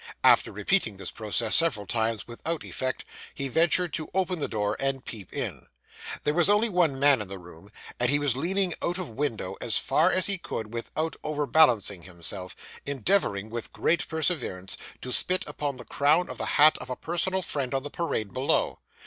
[0.23, 3.05] After repeating this process several times without effect,
[3.35, 5.67] he ventured to open the door and peep in.
[6.23, 9.57] There was only one man in the room, and he was leaning out of window
[9.61, 15.77] as far as he could without overbalancing himself, endeavouring, with great perseverance, to spit upon
[15.77, 18.79] the crown of the hat of a personal friend on the parade below.